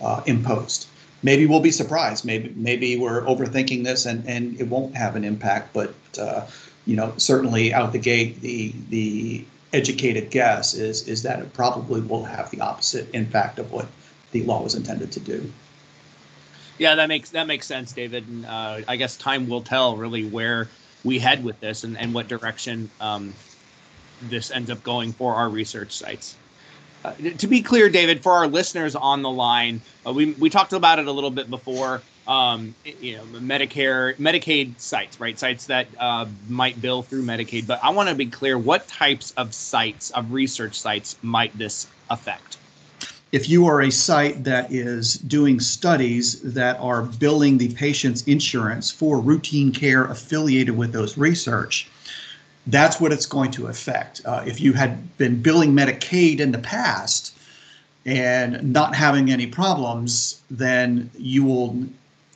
uh, 0.00 0.20
imposed. 0.26 0.86
Maybe 1.22 1.46
we'll 1.46 1.60
be 1.60 1.70
surprised. 1.70 2.24
Maybe 2.24 2.52
maybe 2.56 2.96
we're 2.96 3.22
overthinking 3.26 3.84
this 3.84 4.06
and, 4.06 4.26
and 4.26 4.58
it 4.60 4.66
won't 4.68 4.96
have 4.96 5.16
an 5.16 5.24
impact. 5.24 5.72
But 5.72 5.94
uh, 6.18 6.46
you 6.86 6.96
know, 6.96 7.12
certainly 7.16 7.72
out 7.72 7.92
the 7.92 7.98
gate, 7.98 8.40
the 8.40 8.74
the 8.88 9.44
educated 9.72 10.30
guess 10.30 10.74
is 10.74 11.06
is 11.06 11.22
that 11.22 11.40
it 11.40 11.52
probably 11.52 12.00
will 12.00 12.24
have 12.24 12.50
the 12.50 12.60
opposite 12.60 13.08
impact 13.14 13.58
of 13.58 13.70
what 13.72 13.86
the 14.32 14.42
law 14.42 14.62
was 14.62 14.74
intended 14.74 15.12
to 15.12 15.20
do. 15.20 15.52
Yeah, 16.78 16.94
that 16.94 17.08
makes 17.08 17.30
that 17.30 17.46
makes 17.46 17.66
sense, 17.66 17.92
David. 17.92 18.26
And 18.26 18.46
uh, 18.46 18.80
I 18.88 18.96
guess 18.96 19.16
time 19.16 19.48
will 19.48 19.62
tell 19.62 19.96
really 19.96 20.24
where 20.24 20.68
we 21.04 21.18
head 21.18 21.44
with 21.44 21.58
this 21.60 21.84
and, 21.84 21.96
and 21.98 22.14
what 22.14 22.28
direction 22.28 22.90
um, 23.00 23.34
this 24.22 24.50
ends 24.50 24.70
up 24.70 24.82
going 24.82 25.12
for 25.12 25.34
our 25.34 25.48
research 25.48 25.92
sites. 25.92 26.36
Uh, 27.04 27.12
to 27.38 27.46
be 27.46 27.62
clear, 27.62 27.88
David, 27.88 28.22
for 28.22 28.32
our 28.32 28.46
listeners 28.46 28.94
on 28.94 29.22
the 29.22 29.30
line, 29.30 29.80
uh, 30.06 30.12
we 30.12 30.32
we 30.32 30.50
talked 30.50 30.72
about 30.72 30.98
it 30.98 31.06
a 31.06 31.12
little 31.12 31.30
bit 31.30 31.48
before. 31.50 32.02
Um, 32.26 32.74
you 32.84 33.16
know, 33.16 33.24
Medicare, 33.40 34.16
Medicaid 34.16 34.78
sites, 34.78 35.18
right? 35.18 35.38
Sites 35.38 35.66
that 35.66 35.88
uh, 35.98 36.26
might 36.48 36.80
bill 36.80 37.02
through 37.02 37.24
Medicaid. 37.24 37.66
But 37.66 37.82
I 37.82 37.90
want 37.90 38.08
to 38.08 38.14
be 38.14 38.26
clear: 38.26 38.58
what 38.58 38.86
types 38.86 39.32
of 39.36 39.52
sites, 39.54 40.10
of 40.10 40.32
research 40.32 40.78
sites, 40.78 41.16
might 41.22 41.56
this 41.58 41.86
affect? 42.08 42.58
If 43.32 43.48
you 43.48 43.66
are 43.66 43.82
a 43.82 43.90
site 43.90 44.42
that 44.42 44.72
is 44.72 45.14
doing 45.14 45.60
studies 45.60 46.40
that 46.40 46.78
are 46.80 47.02
billing 47.02 47.58
the 47.58 47.72
patient's 47.74 48.22
insurance 48.24 48.90
for 48.90 49.20
routine 49.20 49.72
care 49.72 50.06
affiliated 50.06 50.76
with 50.76 50.92
those 50.92 51.16
research, 51.16 51.88
that's 52.66 53.00
what 53.00 53.12
it's 53.12 53.26
going 53.26 53.52
to 53.52 53.68
affect. 53.68 54.20
Uh, 54.24 54.42
if 54.46 54.60
you 54.60 54.72
had 54.72 55.16
been 55.16 55.40
billing 55.40 55.72
Medicaid 55.72 56.40
in 56.40 56.50
the 56.50 56.58
past 56.58 57.36
and 58.04 58.72
not 58.72 58.94
having 58.94 59.30
any 59.30 59.46
problems, 59.46 60.40
then 60.50 61.08
you 61.16 61.44
will, 61.44 61.76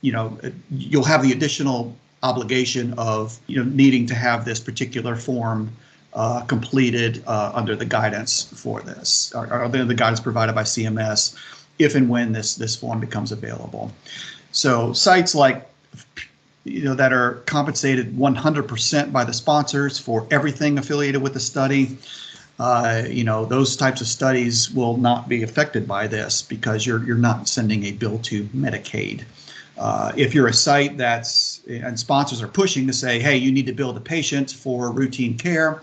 you 0.04 0.12
know, 0.12 0.38
you'll 0.70 1.10
have 1.14 1.22
the 1.22 1.32
additional 1.32 1.96
obligation 2.22 2.92
of, 2.98 3.38
you 3.46 3.56
know, 3.56 3.70
needing 3.70 4.04
to 4.06 4.14
have 4.14 4.44
this 4.44 4.60
particular 4.60 5.16
form 5.16 5.74
uh, 6.12 6.42
completed 6.42 7.24
uh, 7.26 7.52
under 7.54 7.74
the 7.74 7.86
guidance 7.86 8.42
for 8.42 8.82
this, 8.82 9.32
or, 9.34 9.50
or 9.62 9.66
the 9.68 9.94
guidance 9.94 10.20
provided 10.20 10.54
by 10.54 10.62
CMS, 10.62 11.34
if 11.78 11.94
and 11.94 12.10
when 12.10 12.32
this 12.32 12.54
this 12.54 12.76
form 12.76 13.00
becomes 13.00 13.32
available. 13.32 13.90
So 14.52 14.92
sites 14.92 15.34
like 15.34 15.66
you 16.64 16.84
know, 16.84 16.94
that 16.94 17.12
are 17.12 17.42
compensated 17.46 18.14
100% 18.14 19.12
by 19.12 19.24
the 19.24 19.32
sponsors 19.32 19.98
for 19.98 20.26
everything 20.30 20.78
affiliated 20.78 21.22
with 21.22 21.32
the 21.32 21.40
study. 21.40 21.96
Uh, 22.58 23.04
you 23.08 23.24
know, 23.24 23.46
those 23.46 23.74
types 23.74 24.00
of 24.02 24.06
studies 24.06 24.70
will 24.70 24.98
not 24.98 25.28
be 25.28 25.42
affected 25.42 25.88
by 25.88 26.06
this 26.06 26.42
because 26.42 26.86
you're 26.86 27.02
you're 27.04 27.16
not 27.16 27.48
sending 27.48 27.84
a 27.84 27.92
bill 27.92 28.18
to 28.18 28.44
Medicaid. 28.48 29.24
Uh, 29.76 30.12
if 30.16 30.34
you're 30.34 30.48
a 30.48 30.52
site 30.52 30.96
that's 30.96 31.60
and 31.68 31.98
sponsors 31.98 32.42
are 32.42 32.48
pushing 32.48 32.86
to 32.86 32.92
say, 32.92 33.18
hey, 33.18 33.36
you 33.36 33.50
need 33.50 33.66
to 33.66 33.72
bill 33.72 33.92
the 33.92 34.00
patient 34.00 34.50
for 34.50 34.92
routine 34.92 35.36
care, 35.36 35.82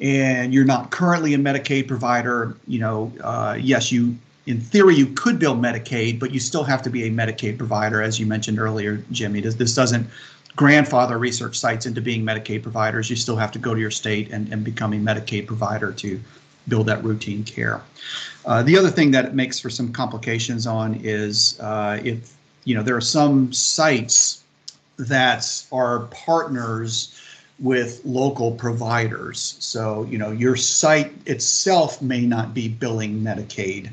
and 0.00 0.54
you're 0.54 0.64
not 0.64 0.90
currently 0.90 1.34
a 1.34 1.38
Medicaid 1.38 1.88
provider, 1.88 2.56
you 2.66 2.78
know, 2.78 3.12
uh, 3.22 3.56
yes, 3.58 3.90
you 3.90 4.16
in 4.46 4.60
theory, 4.60 4.94
you 4.94 5.06
could 5.06 5.38
bill 5.38 5.56
Medicaid, 5.56 6.20
but 6.20 6.30
you 6.30 6.38
still 6.38 6.62
have 6.62 6.80
to 6.82 6.90
be 6.90 7.04
a 7.04 7.10
Medicaid 7.10 7.58
provider, 7.58 8.00
as 8.00 8.20
you 8.20 8.26
mentioned 8.26 8.60
earlier, 8.60 9.02
Jimmy. 9.10 9.40
This, 9.40 9.56
this 9.56 9.74
doesn't 9.74 10.06
grandfather 10.54 11.18
research 11.18 11.58
sites 11.58 11.84
into 11.84 12.00
being 12.00 12.24
Medicaid 12.24 12.62
providers. 12.62 13.10
You 13.10 13.16
still 13.16 13.36
have 13.36 13.50
to 13.52 13.58
go 13.58 13.74
to 13.74 13.80
your 13.80 13.90
state 13.90 14.30
and, 14.30 14.50
and 14.52 14.64
become 14.64 14.92
a 14.92 14.96
Medicaid 14.96 15.46
provider 15.46 15.92
to 15.92 16.20
build 16.68 16.86
that 16.86 17.02
routine 17.02 17.44
care. 17.44 17.82
Uh, 18.44 18.62
the 18.62 18.78
other 18.78 18.90
thing 18.90 19.10
that 19.10 19.24
it 19.24 19.34
makes 19.34 19.58
for 19.58 19.68
some 19.68 19.92
complications 19.92 20.66
on 20.66 20.94
is 21.02 21.58
uh, 21.60 22.00
if 22.04 22.35
you 22.66 22.74
know 22.74 22.82
there 22.82 22.96
are 22.96 23.00
some 23.00 23.52
sites 23.52 24.42
that 24.98 25.64
are 25.72 26.00
partners 26.10 27.18
with 27.58 28.02
local 28.04 28.52
providers. 28.52 29.56
So 29.60 30.04
you 30.04 30.18
know 30.18 30.32
your 30.32 30.56
site 30.56 31.12
itself 31.26 32.02
may 32.02 32.26
not 32.26 32.52
be 32.52 32.68
billing 32.68 33.22
Medicaid. 33.22 33.90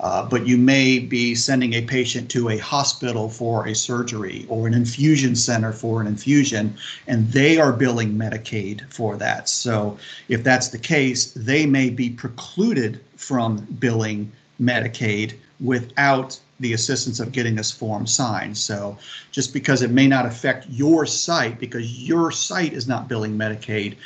Uh, 0.00 0.24
but 0.24 0.46
you 0.46 0.56
may 0.56 1.00
be 1.00 1.34
sending 1.34 1.72
a 1.72 1.82
patient 1.82 2.30
to 2.30 2.50
a 2.50 2.58
hospital 2.58 3.28
for 3.28 3.66
a 3.66 3.74
surgery 3.74 4.46
or 4.48 4.68
an 4.68 4.74
infusion 4.74 5.34
center 5.34 5.72
for 5.72 6.00
an 6.00 6.06
infusion, 6.06 6.72
and 7.08 7.32
they 7.32 7.58
are 7.58 7.72
billing 7.72 8.16
Medicaid 8.16 8.88
for 8.92 9.16
that. 9.16 9.48
So, 9.48 9.98
if 10.28 10.44
that's 10.44 10.68
the 10.68 10.78
case, 10.78 11.32
they 11.32 11.66
may 11.66 11.90
be 11.90 12.10
precluded 12.10 13.00
from 13.16 13.66
billing 13.80 14.30
Medicaid 14.60 15.34
without 15.58 16.38
the 16.60 16.72
assistance 16.72 17.20
of 17.20 17.32
getting 17.32 17.54
this 17.54 17.70
form 17.70 18.06
signed. 18.06 18.56
So, 18.56 18.98
just 19.30 19.52
because 19.52 19.82
it 19.82 19.90
may 19.90 20.06
not 20.06 20.26
affect 20.26 20.66
your 20.68 21.06
site, 21.06 21.58
because 21.58 22.06
your 22.06 22.30
site 22.30 22.72
is 22.72 22.88
not 22.88 23.08
billing 23.08 23.36
Medicaid, 23.36 23.96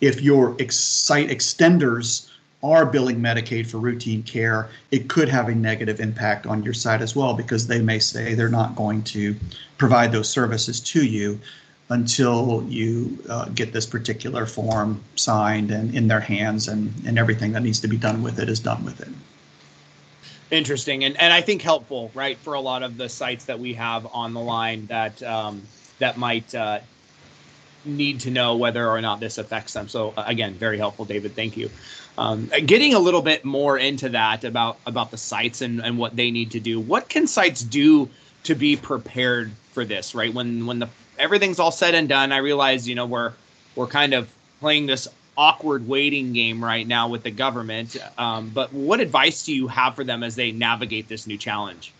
if 0.00 0.20
your 0.20 0.56
ex- 0.58 0.76
site 0.76 1.28
extenders 1.28 2.28
are 2.62 2.84
billing 2.86 3.20
Medicaid 3.20 3.66
for 3.66 3.78
routine 3.78 4.22
care, 4.22 4.68
it 4.90 5.08
could 5.08 5.28
have 5.28 5.48
a 5.48 5.54
negative 5.54 6.00
impact 6.00 6.46
on 6.46 6.62
your 6.62 6.74
site 6.74 7.00
as 7.00 7.14
well 7.14 7.34
because 7.34 7.66
they 7.66 7.80
may 7.80 7.98
say 7.98 8.34
they're 8.34 8.48
not 8.48 8.74
going 8.74 9.02
to 9.04 9.36
provide 9.76 10.10
those 10.10 10.28
services 10.28 10.80
to 10.80 11.04
you 11.04 11.38
until 11.90 12.66
you 12.68 13.18
uh, 13.28 13.46
get 13.50 13.72
this 13.72 13.86
particular 13.86 14.44
form 14.44 15.02
signed 15.14 15.70
and 15.70 15.94
in 15.94 16.08
their 16.08 16.20
hands 16.20 16.68
and, 16.68 16.92
and 17.06 17.18
everything 17.18 17.52
that 17.52 17.62
needs 17.62 17.80
to 17.80 17.88
be 17.88 17.96
done 17.96 18.22
with 18.22 18.38
it 18.38 18.48
is 18.48 18.60
done 18.60 18.84
with 18.84 19.00
it. 19.00 19.08
Interesting. 20.50 21.04
And, 21.04 21.20
and 21.20 21.32
I 21.32 21.42
think 21.42 21.60
helpful, 21.60 22.10
right, 22.14 22.38
for 22.38 22.54
a 22.54 22.60
lot 22.60 22.82
of 22.82 22.96
the 22.96 23.08
sites 23.08 23.44
that 23.46 23.58
we 23.58 23.74
have 23.74 24.06
on 24.12 24.32
the 24.32 24.40
line 24.40 24.86
that 24.86 25.22
um, 25.22 25.62
that 25.98 26.16
might 26.16 26.54
uh, 26.54 26.80
need 27.84 28.20
to 28.20 28.30
know 28.30 28.56
whether 28.56 28.88
or 28.88 29.00
not 29.00 29.20
this 29.20 29.36
affects 29.38 29.74
them. 29.74 29.88
So 29.88 30.14
uh, 30.16 30.24
again, 30.26 30.54
very 30.54 30.78
helpful, 30.78 31.04
David. 31.04 31.34
Thank 31.34 31.56
you. 31.56 31.70
Um, 32.16 32.50
getting 32.66 32.94
a 32.94 32.98
little 32.98 33.22
bit 33.22 33.44
more 33.44 33.78
into 33.78 34.08
that 34.08 34.44
about 34.44 34.78
about 34.86 35.10
the 35.10 35.18
sites 35.18 35.60
and, 35.60 35.80
and 35.80 35.98
what 35.98 36.16
they 36.16 36.30
need 36.30 36.50
to 36.52 36.60
do. 36.60 36.80
What 36.80 37.08
can 37.08 37.26
sites 37.26 37.62
do 37.62 38.08
to 38.44 38.54
be 38.54 38.74
prepared 38.76 39.52
for 39.72 39.84
this? 39.84 40.14
Right 40.14 40.32
when 40.32 40.66
when 40.66 40.78
the 40.78 40.88
everything's 41.18 41.58
all 41.58 41.70
said 41.70 41.94
and 41.94 42.08
done, 42.08 42.32
I 42.32 42.38
realize 42.38 42.88
you 42.88 42.94
know 42.94 43.06
we're 43.06 43.34
we're 43.76 43.86
kind 43.86 44.14
of 44.14 44.28
playing 44.60 44.86
this 44.86 45.06
awkward 45.38 45.88
waiting 45.88 46.34
game 46.34 46.62
right 46.62 46.86
now 46.86 47.08
with 47.08 47.22
the 47.22 47.30
government. 47.30 47.96
Um, 48.18 48.50
but 48.50 48.72
what 48.72 49.00
advice 49.00 49.46
do 49.46 49.54
you 49.54 49.68
have 49.68 49.94
for 49.94 50.04
them 50.04 50.22
as 50.22 50.34
they 50.34 50.52
navigate 50.52 51.08
this 51.08 51.26
new 51.26 51.38
challenge? 51.38 51.94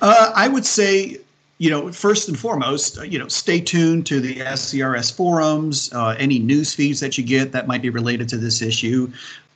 Uh, 0.00 0.32
I 0.34 0.48
would 0.48 0.66
say 0.66 1.20
you 1.62 1.70
know, 1.70 1.92
first 1.92 2.26
and 2.28 2.36
foremost, 2.36 2.98
uh, 2.98 3.02
you 3.02 3.20
know, 3.20 3.28
stay 3.28 3.60
tuned 3.60 4.04
to 4.06 4.18
the 4.18 4.40
SCRS 4.40 5.14
forums, 5.14 5.92
uh, 5.92 6.16
any 6.18 6.40
news 6.40 6.74
feeds 6.74 6.98
that 6.98 7.16
you 7.16 7.22
get 7.22 7.52
that 7.52 7.68
might 7.68 7.80
be 7.80 7.88
related 7.88 8.28
to 8.30 8.36
this 8.36 8.60
issue. 8.60 9.08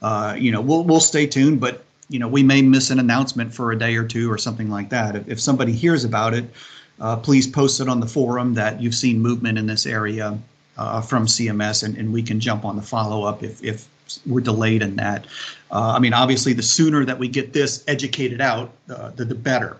Uh, 0.03 0.37
you 0.39 0.53
know, 0.53 0.61
we'll 0.61 0.85
we'll 0.85 1.01
stay 1.01 1.27
tuned, 1.27 1.59
but 1.59 1.83
you 2.09 2.21
know, 2.21 2.29
we 2.29 2.45
may 2.45 2.63
miss 2.63 2.91
an 2.91 3.01
announcement 3.01 3.53
for 3.53 3.73
a 3.73 3.79
day 3.79 3.97
or 3.97 4.05
two 4.05 4.31
or 4.31 4.39
something 4.39 4.71
like 4.71 4.89
that. 4.91 5.17
If, 5.17 5.29
if 5.29 5.41
somebody 5.41 5.73
hears 5.73 6.05
about 6.05 6.33
it, 6.33 6.45
uh, 7.01 7.17
please 7.17 7.49
post 7.49 7.81
it 7.81 7.89
on 7.89 7.99
the 7.99 8.07
forum 8.07 8.55
that 8.55 8.81
you've 8.81 8.95
seen 8.95 9.19
movement 9.21 9.59
in 9.59 9.67
this 9.67 9.85
area 9.85 10.39
uh, 10.79 11.01
from 11.01 11.27
CMS, 11.27 11.83
and, 11.83 11.97
and 11.97 12.13
we 12.13 12.23
can 12.23 12.41
jump 12.41 12.65
on 12.65 12.77
the 12.77 12.83
follow 12.83 13.25
up 13.25 13.43
if 13.43 13.63
if 13.63 13.89
we're 14.27 14.41
delayed 14.41 14.83
in 14.83 14.97
that. 14.97 15.27
Uh, 15.71 15.93
I 15.97 15.99
mean, 15.99 16.13
obviously, 16.13 16.53
the 16.53 16.63
sooner 16.63 17.05
that 17.05 17.19
we 17.19 17.29
get 17.29 17.53
this 17.53 17.85
educated 17.89 18.41
out, 18.41 18.73
the 18.87 19.25
the 19.25 19.35
better. 19.35 19.79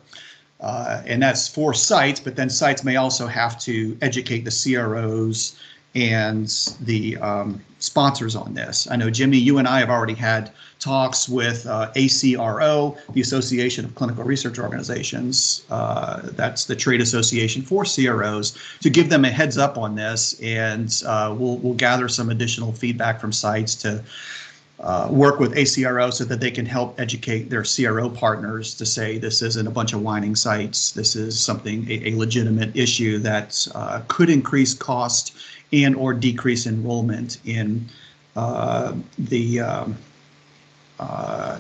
Uh, 0.59 1.03
and 1.05 1.23
that's 1.23 1.47
for 1.47 1.75
sites, 1.75 2.19
but 2.19 2.35
then 2.35 2.49
sites 2.49 2.83
may 2.83 2.97
also 2.97 3.27
have 3.27 3.59
to 3.61 3.97
educate 4.01 4.45
the 4.45 4.51
CROs 4.51 5.61
and 5.97 6.49
the 6.83 7.17
um, 7.17 7.61
sponsors 7.79 8.37
on 8.37 8.53
this. 8.53 8.87
I 8.91 8.97
know, 8.97 9.11
Jimmy, 9.11 9.39
you 9.39 9.57
and 9.59 9.67
I 9.67 9.81
have 9.81 9.89
already 9.89 10.15
had 10.15 10.53
talks 10.79 11.27
with 11.27 11.67
uh, 11.67 11.91
ACRO, 11.97 12.99
the 13.15 13.21
Association 13.23 13.87
of 13.87 13.95
Clinical 13.95 14.23
Research 14.23 14.59
Organizations. 14.59 15.65
Uh, 15.71 16.21
that's 16.23 16.67
the 16.67 16.77
trade 16.77 17.01
association 17.01 17.63
for 17.63 17.85
CROs 17.85 18.59
to 18.83 18.91
give 18.91 19.09
them 19.09 19.25
a 19.25 19.31
heads 19.31 19.57
up 19.57 19.79
on 19.79 19.95
this, 19.95 20.39
and 20.43 21.03
uh, 21.07 21.35
we'll 21.37 21.57
we'll 21.59 21.75
gather 21.75 22.09
some 22.09 22.29
additional 22.29 22.73
feedback 22.73 23.19
from 23.19 23.33
sites 23.33 23.75
to 23.77 24.05
uh, 24.81 25.09
work 25.11 25.41
with 25.41 25.57
ACRO 25.57 26.11
so 26.11 26.25
that 26.25 26.41
they 26.41 26.51
can 26.51 26.67
help 26.67 27.01
educate 27.01 27.49
their 27.49 27.65
CRO 27.65 28.11
partners 28.11 28.75
to 28.75 28.85
say 28.85 29.17
this 29.17 29.41
isn't 29.41 29.67
a 29.67 29.71
bunch 29.71 29.95
of 29.95 30.03
whining 30.03 30.37
sites. 30.37 30.93
This 30.93 31.17
is 31.17 31.39
something 31.43 31.91
a, 31.91 32.11
a 32.11 32.17
legitimate 32.17 32.77
issue 32.77 33.19
that 33.21 33.67
uh, 33.75 34.03
could 34.09 34.29
increase 34.29 34.75
cost 34.75 35.35
and 35.73 35.97
or 35.97 36.13
decrease 36.13 36.67
enrollment 36.67 37.39
in 37.45 37.89
uh, 38.37 38.95
the 39.19 39.61
um, 39.61 39.97
uh, 40.99 41.59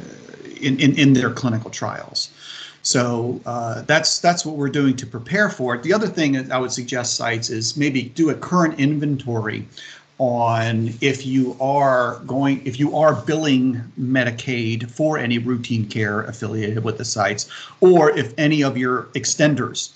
in, 0.61 0.79
in, 0.79 0.99
in 0.99 1.13
their 1.13 1.31
clinical 1.31 1.71
trials. 1.71 2.31
So 2.83 3.41
uh, 3.47 3.83
that's 3.83 4.21
that's 4.21 4.47
what 4.47 4.57
we're 4.57 4.69
doing 4.69 4.95
to 4.97 5.07
prepare 5.07 5.51
for 5.51 5.75
it. 5.75 5.83
The 5.83 5.93
other 5.93 6.07
thing 6.07 6.53
I 6.53 6.59
would 6.59 6.71
suggest 6.71 7.17
sites 7.17 7.51
is 7.51 7.77
maybe 7.77 8.03
do 8.03 8.31
a 8.31 8.35
current 8.35 8.79
inventory 8.79 9.67
on 10.19 10.95
if 11.01 11.27
you 11.27 11.57
are 11.61 12.21
going 12.27 12.65
if 12.67 12.81
you 12.81 12.97
are 12.97 13.15
billing 13.15 13.83
Medicaid 14.01 14.91
for 14.91 15.19
any 15.19 15.39
routine 15.39 15.87
care 15.87 16.23
affiliated 16.23 16.83
with 16.83 16.99
the 16.99 17.05
sites, 17.05 17.49
or 17.81 18.11
if 18.17 18.33
any 18.39 18.63
of 18.63 18.77
your 18.79 19.05
extenders 19.15 19.91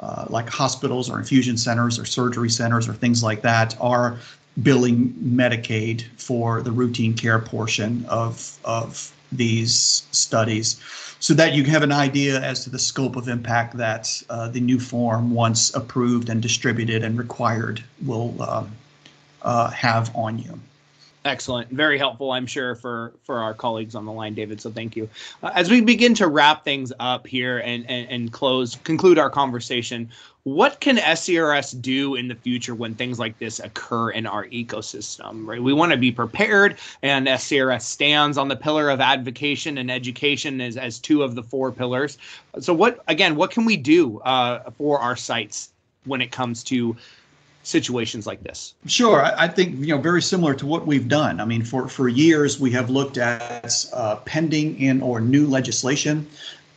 uh, 0.00 0.26
like 0.28 0.48
hospitals 0.48 1.10
or 1.10 1.18
infusion 1.18 1.56
centers 1.56 1.98
or 1.98 2.04
surgery 2.04 2.50
centers 2.50 2.88
or 2.88 2.94
things 2.94 3.22
like 3.22 3.42
that 3.42 3.76
are 3.80 4.18
billing 4.62 5.12
Medicaid 5.14 6.04
for 6.16 6.62
the 6.62 6.70
routine 6.72 7.14
care 7.14 7.38
portion 7.38 8.06
of 8.08 8.58
of 8.64 9.12
these 9.32 10.04
studies 10.12 10.80
so 11.18 11.34
that 11.34 11.54
you 11.54 11.64
have 11.64 11.82
an 11.82 11.92
idea 11.92 12.40
as 12.40 12.62
to 12.64 12.70
the 12.70 12.78
scope 12.78 13.16
of 13.16 13.28
impact 13.28 13.76
that 13.76 14.22
uh, 14.28 14.48
the 14.48 14.60
new 14.60 14.78
form, 14.78 15.32
once 15.32 15.74
approved 15.74 16.28
and 16.28 16.42
distributed 16.42 17.02
and 17.02 17.18
required, 17.18 17.82
will 18.04 18.34
uh, 18.38 18.64
uh, 19.46 19.70
have 19.70 20.14
on 20.14 20.38
you. 20.38 20.60
Excellent. 21.24 21.68
Very 21.70 21.98
helpful, 21.98 22.30
I'm 22.30 22.46
sure, 22.46 22.76
for 22.76 23.12
for 23.24 23.38
our 23.38 23.52
colleagues 23.52 23.96
on 23.96 24.04
the 24.04 24.12
line, 24.12 24.34
David. 24.34 24.60
So 24.60 24.70
thank 24.70 24.94
you. 24.94 25.08
Uh, 25.42 25.50
as 25.54 25.70
we 25.70 25.80
begin 25.80 26.14
to 26.14 26.28
wrap 26.28 26.62
things 26.62 26.92
up 27.00 27.26
here 27.26 27.58
and, 27.58 27.84
and, 27.90 28.08
and 28.08 28.32
close, 28.32 28.76
conclude 28.84 29.18
our 29.18 29.28
conversation, 29.28 30.08
what 30.44 30.78
can 30.78 30.98
SCRS 30.98 31.82
do 31.82 32.14
in 32.14 32.28
the 32.28 32.36
future 32.36 32.76
when 32.76 32.94
things 32.94 33.18
like 33.18 33.36
this 33.40 33.58
occur 33.58 34.10
in 34.10 34.24
our 34.24 34.46
ecosystem, 34.46 35.44
right? 35.48 35.60
We 35.60 35.72
want 35.72 35.90
to 35.90 35.98
be 35.98 36.12
prepared, 36.12 36.76
and 37.02 37.26
SCRS 37.26 37.82
stands 37.82 38.38
on 38.38 38.46
the 38.46 38.54
pillar 38.54 38.88
of 38.88 39.00
advocacy 39.00 39.70
and 39.70 39.90
education 39.90 40.60
as, 40.60 40.76
as 40.76 41.00
two 41.00 41.24
of 41.24 41.34
the 41.34 41.42
four 41.42 41.72
pillars. 41.72 42.18
So 42.60 42.72
what, 42.72 43.02
again, 43.08 43.34
what 43.34 43.50
can 43.50 43.64
we 43.64 43.76
do 43.76 44.20
uh, 44.20 44.70
for 44.78 45.00
our 45.00 45.16
sites 45.16 45.70
when 46.04 46.20
it 46.20 46.30
comes 46.30 46.62
to 46.64 46.96
situations 47.66 48.28
like 48.28 48.42
this? 48.44 48.74
Sure, 48.86 49.24
I 49.24 49.48
think 49.48 49.80
you 49.80 49.88
know 49.94 49.98
very 49.98 50.22
similar 50.22 50.54
to 50.54 50.66
what 50.66 50.86
we've 50.86 51.08
done. 51.08 51.40
I 51.40 51.44
mean, 51.44 51.64
for 51.64 51.88
for 51.88 52.08
years 52.08 52.60
we 52.60 52.70
have 52.70 52.88
looked 52.90 53.18
at 53.18 53.84
uh, 53.92 54.16
pending 54.24 54.80
in 54.80 55.02
or 55.02 55.20
new 55.20 55.46
legislation 55.48 56.28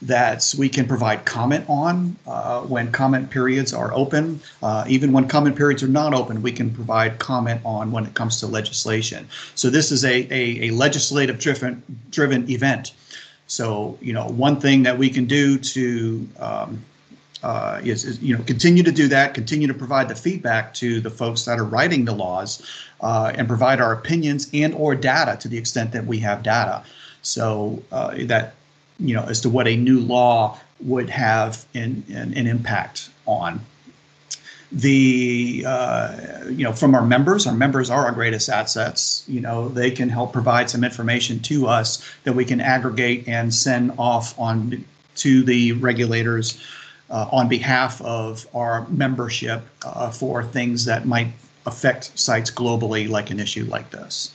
that 0.01 0.55
we 0.57 0.69
can 0.69 0.87
provide 0.87 1.25
comment 1.25 1.65
on 1.67 2.15
uh, 2.25 2.61
when 2.61 2.91
comment 2.91 3.29
periods 3.29 3.73
are 3.73 3.93
open. 3.93 4.39
Uh, 4.63 4.85
even 4.87 5.11
when 5.11 5.27
comment 5.27 5.55
periods 5.55 5.83
are 5.83 5.89
not 5.89 6.13
open, 6.13 6.41
we 6.41 6.53
can 6.53 6.73
provide 6.73 7.19
comment 7.19 7.61
on 7.65 7.91
when 7.91 8.05
it 8.05 8.13
comes 8.13 8.39
to 8.39 8.47
legislation. 8.47 9.27
So 9.55 9.69
this 9.69 9.91
is 9.91 10.05
a, 10.05 10.15
a, 10.33 10.69
a 10.69 10.71
legislative 10.71 11.37
driven 11.37 11.83
driven 12.09 12.49
event. 12.49 12.93
So 13.45 13.97
you 14.01 14.13
know 14.13 14.27
one 14.27 14.59
thing 14.59 14.83
that 14.83 14.97
we 14.97 15.09
can 15.09 15.25
do 15.25 15.59
to 15.59 16.27
um, 16.39 16.83
uh, 17.43 17.79
is, 17.83 18.05
is, 18.05 18.19
you 18.19 18.35
know 18.37 18.43
continue 18.43 18.83
to 18.83 18.91
do 18.91 19.07
that, 19.07 19.33
continue 19.33 19.67
to 19.67 19.73
provide 19.73 20.09
the 20.09 20.15
feedback 20.15 20.73
to 20.75 20.99
the 20.99 21.09
folks 21.09 21.45
that 21.45 21.59
are 21.59 21.65
writing 21.65 22.05
the 22.05 22.13
laws, 22.13 22.61
uh, 23.01 23.31
and 23.35 23.47
provide 23.47 23.79
our 23.79 23.93
opinions 23.93 24.49
and 24.53 24.73
or 24.73 24.95
data 24.95 25.37
to 25.39 25.47
the 25.47 25.57
extent 25.57 25.91
that 25.91 26.05
we 26.05 26.19
have 26.19 26.43
data. 26.43 26.83
So 27.21 27.81
uh, 27.91 28.15
that 28.25 28.55
you 28.99 29.15
know 29.15 29.23
as 29.23 29.41
to 29.41 29.49
what 29.49 29.67
a 29.67 29.75
new 29.75 29.99
law 29.99 30.59
would 30.81 31.09
have 31.09 31.65
an, 31.73 32.03
an 32.09 32.47
impact 32.47 33.09
on 33.25 33.59
the 34.71 35.63
uh, 35.65 36.45
you 36.45 36.63
know 36.63 36.73
from 36.73 36.93
our 36.93 37.01
members 37.01 37.47
our 37.47 37.55
members 37.55 37.89
are 37.89 38.05
our 38.05 38.11
greatest 38.11 38.49
assets 38.49 39.23
you 39.27 39.41
know 39.41 39.67
they 39.67 39.89
can 39.89 40.09
help 40.09 40.31
provide 40.31 40.69
some 40.69 40.83
information 40.83 41.39
to 41.39 41.65
us 41.67 42.07
that 42.23 42.33
we 42.33 42.45
can 42.45 42.61
aggregate 42.61 43.27
and 43.27 43.53
send 43.53 43.91
off 43.97 44.37
on 44.39 44.83
to 45.15 45.41
the 45.43 45.71
regulators 45.73 46.61
uh, 47.09 47.27
on 47.31 47.47
behalf 47.47 48.01
of 48.01 48.47
our 48.53 48.87
membership 48.89 49.63
uh, 49.85 50.11
for 50.11 50.43
things 50.43 50.85
that 50.85 51.05
might 51.05 51.31
affect 51.65 52.17
sites 52.17 52.51
globally, 52.51 53.09
like 53.09 53.29
an 53.29 53.39
issue 53.39 53.65
like 53.65 53.89
this. 53.89 54.33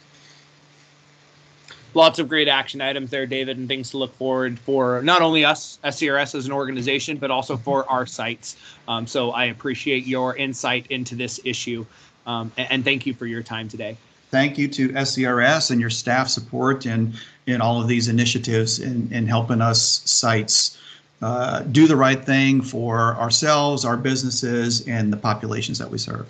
Lots 1.95 2.19
of 2.19 2.29
great 2.29 2.49
action 2.49 2.81
items 2.81 3.11
there, 3.11 3.25
David, 3.25 3.57
and 3.57 3.69
things 3.69 3.91
to 3.91 3.99
look 3.99 4.15
forward 4.17 4.59
for 4.59 5.01
not 5.03 5.23
only 5.23 5.45
us, 5.45 5.79
SCRS 5.85 6.35
as 6.35 6.47
an 6.47 6.53
organization, 6.53 7.19
but 7.19 7.31
also 7.31 7.57
for 7.57 7.89
our 7.89 8.05
sites. 8.05 8.57
Um, 8.89 9.07
so 9.07 9.31
I 9.31 9.45
appreciate 9.45 10.05
your 10.05 10.37
insight 10.37 10.89
into 10.89 11.15
this 11.15 11.39
issue, 11.45 11.87
um, 12.27 12.51
and, 12.57 12.69
and 12.71 12.85
thank 12.85 13.07
you 13.07 13.15
for 13.15 13.27
your 13.27 13.43
time 13.43 13.69
today. 13.69 13.97
Thank 14.33 14.59
you 14.59 14.67
to 14.67 14.89
SCRS 14.89 15.71
and 15.71 15.81
your 15.81 15.91
staff 15.91 16.29
support 16.29 16.87
in, 16.87 17.15
in 17.47 17.61
all 17.61 17.81
of 17.81 17.87
these 17.87 18.09
initiatives 18.09 18.81
in, 18.81 19.09
in 19.13 19.29
helping 19.29 19.61
us 19.61 20.03
sites 20.05 20.77
uh, 21.25 21.61
do 21.61 21.87
the 21.87 21.97
right 21.97 22.23
thing 22.23 22.61
for 22.61 23.17
ourselves, 23.17 23.87
our 23.87 23.97
businesses, 23.97 24.87
and 24.87 25.11
the 25.11 25.17
populations 25.17 25.79
that 25.79 25.89
we 25.89 25.97
serve. 25.97 26.29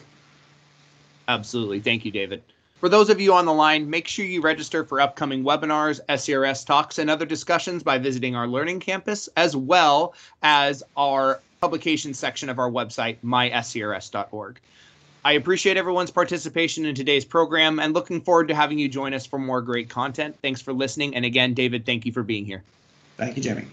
Absolutely. 1.26 1.80
Thank 1.80 2.04
you, 2.04 2.12
David. 2.12 2.44
For 2.78 2.88
those 2.88 3.10
of 3.10 3.20
you 3.20 3.34
on 3.34 3.44
the 3.44 3.52
line, 3.52 3.90
make 3.90 4.06
sure 4.06 4.24
you 4.24 4.40
register 4.40 4.84
for 4.84 5.00
upcoming 5.00 5.42
webinars, 5.42 5.98
SCRS 6.08 6.64
talks, 6.64 7.00
and 7.00 7.10
other 7.10 7.26
discussions 7.26 7.82
by 7.82 7.98
visiting 7.98 8.36
our 8.36 8.46
Learning 8.46 8.78
Campus, 8.78 9.28
as 9.36 9.56
well 9.56 10.14
as 10.44 10.84
our 10.96 11.40
publication 11.60 12.14
section 12.14 12.48
of 12.48 12.60
our 12.60 12.70
website, 12.70 13.16
myscrs.org. 13.24 14.60
I 15.24 15.32
appreciate 15.32 15.76
everyone's 15.76 16.12
participation 16.12 16.84
in 16.84 16.94
today's 16.94 17.24
program 17.24 17.80
and 17.80 17.94
looking 17.94 18.20
forward 18.20 18.46
to 18.46 18.54
having 18.54 18.78
you 18.78 18.88
join 18.88 19.12
us 19.12 19.26
for 19.26 19.40
more 19.40 19.60
great 19.60 19.88
content. 19.88 20.36
Thanks 20.40 20.60
for 20.60 20.72
listening. 20.72 21.16
And 21.16 21.24
again, 21.24 21.52
David, 21.52 21.84
thank 21.84 22.06
you 22.06 22.12
for 22.12 22.22
being 22.22 22.44
here. 22.44 22.62
Thank 23.16 23.36
you, 23.36 23.42
Jimmy. 23.42 23.64